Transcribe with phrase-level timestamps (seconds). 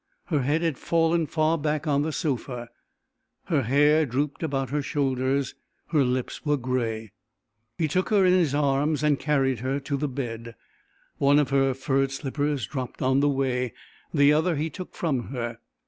[0.31, 2.69] Her head had fallen far back on the sofa,
[3.49, 5.53] her hair drooped about her shoulders,
[5.89, 7.11] her lips were gray.
[7.77, 10.55] He took her in his arms and carried her to the bed.
[11.19, 13.73] One of her furred slippers dropped on the way,
[14.11, 15.59] the other he took from her.